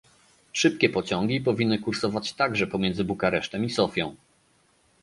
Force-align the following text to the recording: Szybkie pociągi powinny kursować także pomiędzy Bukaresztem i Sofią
Szybkie 0.53 0.89
pociągi 0.89 1.41
powinny 1.41 1.79
kursować 1.79 2.33
także 2.33 2.67
pomiędzy 2.67 3.03
Bukaresztem 3.03 3.63
i 3.65 3.69
Sofią 3.69 4.15